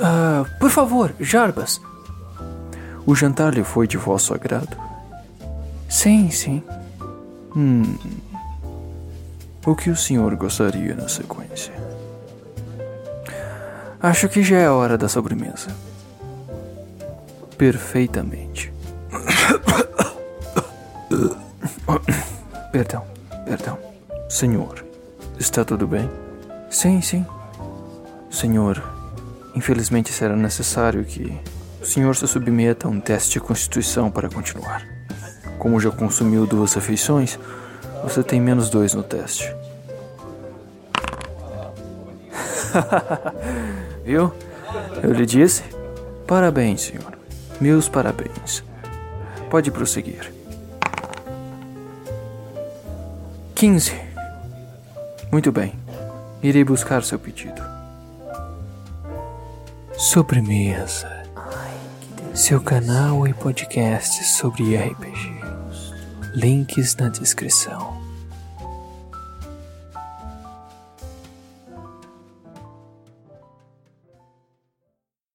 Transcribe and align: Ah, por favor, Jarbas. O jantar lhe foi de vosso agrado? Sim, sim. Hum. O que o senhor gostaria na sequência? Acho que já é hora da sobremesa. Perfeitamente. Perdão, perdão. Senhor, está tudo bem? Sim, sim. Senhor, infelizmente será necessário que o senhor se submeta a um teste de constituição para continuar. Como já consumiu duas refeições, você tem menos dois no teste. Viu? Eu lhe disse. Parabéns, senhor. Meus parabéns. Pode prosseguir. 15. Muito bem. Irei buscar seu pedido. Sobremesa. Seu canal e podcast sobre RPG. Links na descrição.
Ah, 0.00 0.44
por 0.58 0.70
favor, 0.70 1.14
Jarbas. 1.20 1.80
O 3.06 3.14
jantar 3.14 3.54
lhe 3.54 3.62
foi 3.64 3.86
de 3.86 3.96
vosso 3.96 4.34
agrado? 4.34 4.76
Sim, 5.88 6.30
sim. 6.30 6.62
Hum. 7.54 7.96
O 9.64 9.74
que 9.74 9.90
o 9.90 9.96
senhor 9.96 10.34
gostaria 10.36 10.94
na 10.94 11.08
sequência? 11.08 11.72
Acho 14.00 14.28
que 14.28 14.42
já 14.42 14.58
é 14.58 14.68
hora 14.68 14.98
da 14.98 15.08
sobremesa. 15.08 15.68
Perfeitamente. 17.56 18.72
Perdão, 22.70 23.04
perdão. 23.46 23.78
Senhor, 24.28 24.84
está 25.38 25.64
tudo 25.64 25.86
bem? 25.86 26.10
Sim, 26.68 27.00
sim. 27.00 27.24
Senhor, 28.30 28.82
infelizmente 29.56 30.12
será 30.12 30.36
necessário 30.36 31.02
que 31.04 31.36
o 31.80 31.86
senhor 31.86 32.14
se 32.14 32.26
submeta 32.28 32.86
a 32.86 32.90
um 32.90 33.00
teste 33.00 33.32
de 33.32 33.40
constituição 33.40 34.10
para 34.10 34.28
continuar. 34.28 34.86
Como 35.58 35.80
já 35.80 35.90
consumiu 35.90 36.46
duas 36.46 36.74
refeições, 36.74 37.38
você 38.02 38.22
tem 38.22 38.40
menos 38.40 38.68
dois 38.68 38.92
no 38.92 39.02
teste. 39.02 39.52
Viu? 44.04 44.32
Eu 45.02 45.12
lhe 45.12 45.24
disse. 45.24 45.62
Parabéns, 46.26 46.82
senhor. 46.82 47.16
Meus 47.60 47.88
parabéns. 47.88 48.62
Pode 49.48 49.70
prosseguir. 49.70 50.32
15. 53.54 53.92
Muito 55.32 55.50
bem. 55.50 55.72
Irei 56.42 56.62
buscar 56.62 57.02
seu 57.02 57.18
pedido. 57.18 57.75
Sobremesa. 60.08 61.24
Seu 62.32 62.60
canal 62.60 63.26
e 63.26 63.34
podcast 63.34 64.22
sobre 64.22 64.76
RPG. 64.76 65.34
Links 66.32 66.94
na 66.94 67.08
descrição. 67.08 68.05